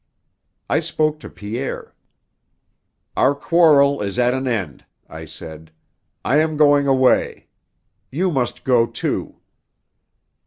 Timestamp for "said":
5.25-5.69